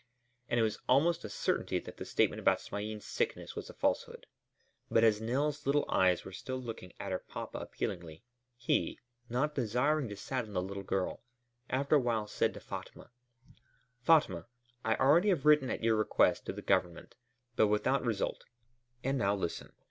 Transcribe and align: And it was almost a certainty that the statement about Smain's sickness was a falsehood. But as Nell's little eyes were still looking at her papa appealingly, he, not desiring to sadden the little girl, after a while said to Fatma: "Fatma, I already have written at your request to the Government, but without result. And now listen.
And 0.49 0.59
it 0.59 0.63
was 0.63 0.79
almost 0.89 1.23
a 1.23 1.29
certainty 1.29 1.77
that 1.77 1.97
the 1.97 2.05
statement 2.05 2.39
about 2.39 2.59
Smain's 2.59 3.05
sickness 3.05 3.55
was 3.55 3.69
a 3.69 3.73
falsehood. 3.75 4.25
But 4.89 5.03
as 5.03 5.21
Nell's 5.21 5.67
little 5.67 5.85
eyes 5.89 6.25
were 6.25 6.31
still 6.31 6.59
looking 6.59 6.91
at 6.99 7.11
her 7.11 7.19
papa 7.19 7.59
appealingly, 7.59 8.23
he, 8.57 8.97
not 9.29 9.53
desiring 9.53 10.09
to 10.09 10.15
sadden 10.15 10.53
the 10.53 10.61
little 10.63 10.81
girl, 10.81 11.21
after 11.69 11.97
a 11.97 11.99
while 11.99 12.25
said 12.25 12.51
to 12.55 12.59
Fatma: 12.59 13.11
"Fatma, 13.99 14.47
I 14.83 14.95
already 14.95 15.29
have 15.29 15.45
written 15.45 15.69
at 15.69 15.83
your 15.83 15.97
request 15.97 16.47
to 16.47 16.53
the 16.53 16.63
Government, 16.63 17.13
but 17.55 17.67
without 17.67 18.03
result. 18.03 18.45
And 19.03 19.19
now 19.19 19.35
listen. 19.35 19.71